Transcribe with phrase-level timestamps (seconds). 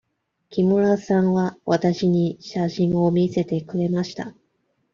[0.49, 4.33] 木村さんはわたしに写真を見せてくれました。